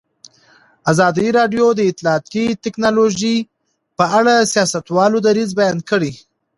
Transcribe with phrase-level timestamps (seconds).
[0.91, 3.35] ازادي راډیو د اطلاعاتی تکنالوژي
[3.97, 6.11] په اړه د سیاستوالو دریځ بیان کړی.